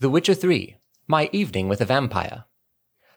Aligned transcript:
The 0.00 0.10
Witcher 0.10 0.34
3 0.34 0.76
My 1.06 1.30
Evening 1.32 1.68
with 1.68 1.80
a 1.80 1.84
Vampire. 1.84 2.46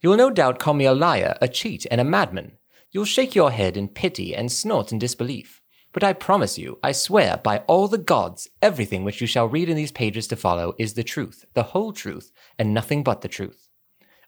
You'll 0.00 0.16
no 0.16 0.30
doubt 0.30 0.58
call 0.58 0.72
me 0.72 0.86
a 0.86 0.94
liar, 0.94 1.36
a 1.42 1.46
cheat, 1.46 1.86
and 1.90 2.00
a 2.00 2.04
madman. 2.04 2.56
You'll 2.90 3.04
shake 3.04 3.34
your 3.34 3.50
head 3.50 3.76
in 3.76 3.88
pity 3.88 4.34
and 4.34 4.50
snort 4.50 4.90
in 4.90 4.98
disbelief. 4.98 5.60
But 5.92 6.02
I 6.02 6.14
promise 6.14 6.56
you, 6.56 6.78
I 6.82 6.92
swear 6.92 7.36
by 7.44 7.58
all 7.66 7.88
the 7.88 7.98
gods, 7.98 8.48
everything 8.62 9.04
which 9.04 9.20
you 9.20 9.26
shall 9.26 9.50
read 9.50 9.68
in 9.68 9.76
these 9.76 9.92
pages 9.92 10.26
to 10.28 10.36
follow 10.36 10.74
is 10.78 10.94
the 10.94 11.04
truth, 11.04 11.44
the 11.52 11.62
whole 11.62 11.92
truth, 11.92 12.32
and 12.58 12.72
nothing 12.72 13.04
but 13.04 13.20
the 13.20 13.28
truth. 13.28 13.68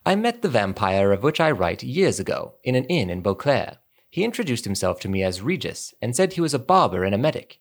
I 0.04 0.14
met 0.14 0.42
the 0.42 0.50
vampire 0.50 1.12
of 1.12 1.22
which 1.22 1.40
I 1.40 1.50
write 1.50 1.82
years 1.82 2.20
ago 2.20 2.56
in 2.62 2.74
an 2.74 2.84
inn 2.84 3.08
in 3.08 3.22
Beauclair. 3.22 3.79
He 4.11 4.22
introduced 4.22 4.66
himself 4.66 5.00
to 5.00 5.08
me 5.08 5.22
as 5.22 5.40
Regis 5.40 5.95
and 6.02 6.14
said 6.14 6.34
he 6.34 6.42
was 6.42 6.52
a 6.52 6.58
barber 6.58 7.04
and 7.04 7.14
a 7.14 7.18
medic. 7.18 7.61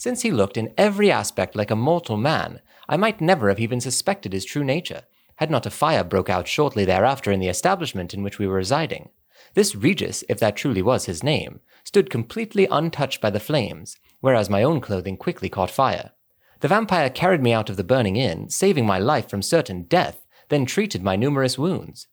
Since 0.00 0.22
he 0.22 0.30
looked 0.30 0.56
in 0.56 0.72
every 0.78 1.10
aspect 1.10 1.54
like 1.54 1.70
a 1.70 1.76
mortal 1.76 2.16
man, 2.16 2.62
I 2.88 2.96
might 2.96 3.20
never 3.20 3.50
have 3.50 3.60
even 3.60 3.82
suspected 3.82 4.32
his 4.32 4.46
true 4.46 4.64
nature, 4.64 5.02
had 5.36 5.50
not 5.50 5.66
a 5.66 5.70
fire 5.70 6.02
broke 6.04 6.30
out 6.30 6.48
shortly 6.48 6.86
thereafter 6.86 7.30
in 7.30 7.38
the 7.38 7.50
establishment 7.50 8.14
in 8.14 8.22
which 8.22 8.38
we 8.38 8.46
were 8.46 8.54
residing. 8.54 9.10
This 9.52 9.76
Regis, 9.76 10.24
if 10.26 10.40
that 10.40 10.56
truly 10.56 10.80
was 10.80 11.04
his 11.04 11.22
name, 11.22 11.60
stood 11.84 12.08
completely 12.08 12.66
untouched 12.70 13.20
by 13.20 13.28
the 13.28 13.38
flames, 13.38 13.98
whereas 14.20 14.48
my 14.48 14.62
own 14.62 14.80
clothing 14.80 15.18
quickly 15.18 15.50
caught 15.50 15.70
fire. 15.70 16.12
The 16.60 16.68
vampire 16.68 17.10
carried 17.10 17.42
me 17.42 17.52
out 17.52 17.68
of 17.68 17.76
the 17.76 17.84
burning 17.84 18.16
inn, 18.16 18.48
saving 18.48 18.86
my 18.86 18.98
life 18.98 19.28
from 19.28 19.42
certain 19.42 19.82
death, 19.82 20.24
then 20.48 20.64
treated 20.64 21.02
my 21.02 21.14
numerous 21.14 21.58
wounds. 21.58 22.06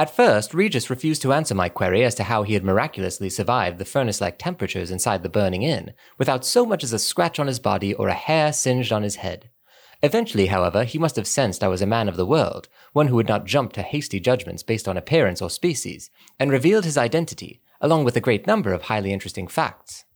At 0.00 0.16
first, 0.16 0.54
Regis 0.54 0.88
refused 0.88 1.20
to 1.20 1.34
answer 1.34 1.54
my 1.54 1.68
query 1.68 2.04
as 2.04 2.14
to 2.14 2.22
how 2.22 2.42
he 2.42 2.54
had 2.54 2.64
miraculously 2.64 3.28
survived 3.28 3.76
the 3.76 3.84
furnace 3.84 4.18
like 4.18 4.38
temperatures 4.38 4.90
inside 4.90 5.22
the 5.22 5.28
burning 5.28 5.62
inn, 5.62 5.92
without 6.16 6.42
so 6.42 6.64
much 6.64 6.82
as 6.82 6.94
a 6.94 6.98
scratch 6.98 7.38
on 7.38 7.46
his 7.46 7.58
body 7.58 7.92
or 7.92 8.08
a 8.08 8.14
hair 8.14 8.50
singed 8.50 8.92
on 8.92 9.02
his 9.02 9.16
head. 9.16 9.50
Eventually, 10.02 10.46
however, 10.46 10.84
he 10.84 10.98
must 10.98 11.16
have 11.16 11.26
sensed 11.26 11.62
I 11.62 11.68
was 11.68 11.82
a 11.82 11.86
man 11.86 12.08
of 12.08 12.16
the 12.16 12.24
world, 12.24 12.70
one 12.94 13.08
who 13.08 13.16
would 13.16 13.28
not 13.28 13.44
jump 13.44 13.74
to 13.74 13.82
hasty 13.82 14.20
judgments 14.20 14.62
based 14.62 14.88
on 14.88 14.96
appearance 14.96 15.42
or 15.42 15.50
species, 15.50 16.08
and 16.38 16.50
revealed 16.50 16.86
his 16.86 16.96
identity, 16.96 17.60
along 17.78 18.04
with 18.04 18.16
a 18.16 18.22
great 18.22 18.46
number 18.46 18.72
of 18.72 18.84
highly 18.84 19.12
interesting 19.12 19.48
facts. 19.48 20.06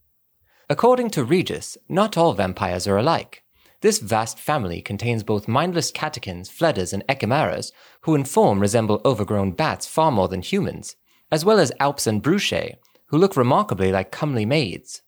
According 0.71 1.11
to 1.11 1.25
Regis, 1.25 1.77
not 1.91 2.17
all 2.17 2.33
vampires 2.33 2.87
are 2.87 2.97
alike. 2.97 3.44
This 3.85 3.99
vast 3.99 4.39
family 4.39 4.81
contains 4.81 5.23
both 5.23 5.47
mindless 5.47 5.93
katakans, 5.93 6.51
fleders, 6.51 6.95
and 6.95 7.07
ekimmaras, 7.07 7.71
who 8.01 8.15
in 8.15 8.25
form 8.25 8.59
resemble 8.59 9.03
overgrown 9.05 9.53
bats 9.53 9.87
far 9.87 10.11
more 10.11 10.27
than 10.27 10.41
humans, 10.41 10.97
as 11.31 11.45
well 11.45 11.59
as 11.59 11.71
alps 11.79 12.07
and 12.07 12.23
bruxae, 12.23 12.77
who 13.09 13.19
look 13.19 13.37
remarkably 13.37 13.93
like 13.93 14.11
comely 14.11 14.47
maids. 14.47 15.03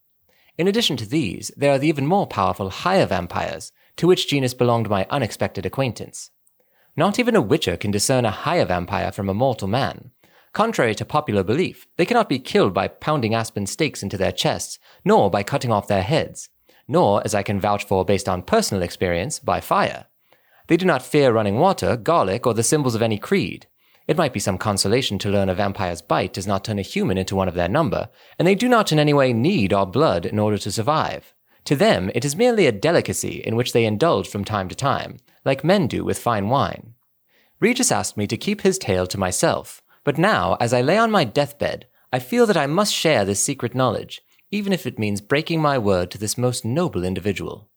In 0.58 0.68
addition 0.68 0.98
to 0.98 1.06
these, 1.06 1.50
there 1.56 1.72
are 1.72 1.78
the 1.78 1.88
even 1.88 2.06
more 2.06 2.26
powerful 2.26 2.68
higher 2.68 3.06
vampires, 3.06 3.72
to 3.96 4.06
which 4.06 4.28
genus 4.28 4.52
belonged 4.52 4.90
my 4.90 5.06
unexpected 5.08 5.64
acquaintance. 5.64 6.30
Not 6.98 7.18
even 7.18 7.34
a 7.34 7.40
witcher 7.40 7.78
can 7.78 7.90
discern 7.90 8.26
a 8.26 8.30
higher 8.30 8.66
vampire 8.66 9.10
from 9.10 9.30
a 9.30 9.34
mortal 9.34 9.68
man. 9.68 10.10
Contrary 10.52 10.94
to 10.96 11.06
popular 11.06 11.42
belief, 11.42 11.86
they 11.96 12.04
cannot 12.04 12.28
be 12.28 12.38
killed 12.38 12.74
by 12.74 12.88
pounding 12.88 13.34
aspen 13.34 13.64
stakes 13.64 14.02
into 14.02 14.18
their 14.18 14.32
chests, 14.32 14.78
nor 15.02 15.30
by 15.30 15.42
cutting 15.42 15.72
off 15.72 15.88
their 15.88 16.02
heads 16.02 16.50
nor, 16.88 17.22
as 17.24 17.34
I 17.34 17.42
can 17.42 17.60
vouch 17.60 17.84
for 17.84 18.04
based 18.04 18.28
on 18.28 18.42
personal 18.42 18.82
experience, 18.82 19.38
by 19.38 19.60
fire. 19.60 20.06
They 20.68 20.76
do 20.76 20.86
not 20.86 21.02
fear 21.02 21.32
running 21.32 21.58
water, 21.58 21.96
garlic, 21.96 22.46
or 22.46 22.54
the 22.54 22.62
symbols 22.62 22.94
of 22.94 23.02
any 23.02 23.18
creed. 23.18 23.66
It 24.06 24.16
might 24.16 24.32
be 24.32 24.40
some 24.40 24.58
consolation 24.58 25.18
to 25.18 25.30
learn 25.30 25.48
a 25.48 25.54
vampire's 25.54 26.02
bite 26.02 26.32
does 26.32 26.46
not 26.46 26.64
turn 26.64 26.78
a 26.78 26.82
human 26.82 27.18
into 27.18 27.34
one 27.34 27.48
of 27.48 27.54
their 27.54 27.68
number, 27.68 28.08
and 28.38 28.46
they 28.46 28.54
do 28.54 28.68
not 28.68 28.92
in 28.92 28.98
any 28.98 29.12
way 29.12 29.32
need 29.32 29.72
our 29.72 29.86
blood 29.86 30.24
in 30.24 30.38
order 30.38 30.58
to 30.58 30.72
survive. 30.72 31.34
To 31.64 31.74
them, 31.74 32.12
it 32.14 32.24
is 32.24 32.36
merely 32.36 32.66
a 32.66 32.72
delicacy 32.72 33.42
in 33.44 33.56
which 33.56 33.72
they 33.72 33.84
indulge 33.84 34.28
from 34.28 34.44
time 34.44 34.68
to 34.68 34.76
time, 34.76 35.16
like 35.44 35.64
men 35.64 35.88
do 35.88 36.04
with 36.04 36.18
fine 36.18 36.48
wine. 36.48 36.94
Regis 37.58 37.90
asked 37.90 38.16
me 38.16 38.28
to 38.28 38.36
keep 38.36 38.60
his 38.60 38.78
tale 38.78 39.06
to 39.08 39.18
myself, 39.18 39.82
but 40.04 40.18
now, 40.18 40.56
as 40.60 40.72
I 40.72 40.82
lay 40.82 40.98
on 40.98 41.10
my 41.10 41.24
deathbed, 41.24 41.86
I 42.12 42.20
feel 42.20 42.46
that 42.46 42.56
I 42.56 42.66
must 42.66 42.94
share 42.94 43.24
this 43.24 43.42
secret 43.42 43.74
knowledge, 43.74 44.22
even 44.50 44.72
if 44.72 44.86
it 44.86 44.98
means 44.98 45.20
breaking 45.20 45.60
my 45.60 45.76
word 45.78 46.10
to 46.10 46.18
this 46.18 46.38
most 46.38 46.64
noble 46.64 47.04
individual. 47.04 47.68